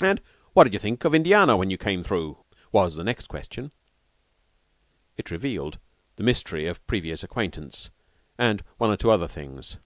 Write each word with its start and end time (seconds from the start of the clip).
"And 0.00 0.22
what 0.52 0.62
did 0.62 0.74
you 0.74 0.78
think 0.78 1.04
of 1.04 1.12
Indiana 1.12 1.56
when 1.56 1.68
you 1.68 1.76
came 1.76 2.04
through?" 2.04 2.44
was 2.70 2.94
the 2.94 3.02
next 3.02 3.26
question. 3.28 3.72
It 5.16 5.32
revealed 5.32 5.80
the 6.14 6.22
mystery 6.22 6.68
of 6.68 6.86
previous 6.86 7.24
acquaintance 7.24 7.90
and 8.38 8.62
one 8.78 8.92
or 8.92 8.96
two 8.96 9.10
other 9.10 9.26
things. 9.26 9.78